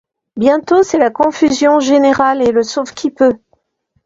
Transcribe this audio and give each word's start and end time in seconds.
Bientôt, 0.35 0.81
c’est 0.81 0.97
la 0.97 1.11
confusion 1.11 1.79
générale 1.79 2.41
et 2.41 2.51
le 2.51 2.63
sauve-qui-peut. 2.63 3.37